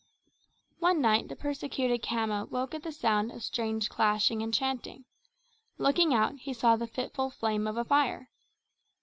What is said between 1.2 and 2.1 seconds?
the persecuted